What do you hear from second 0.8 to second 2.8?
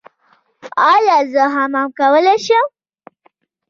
ایا زه حمام کولی شم؟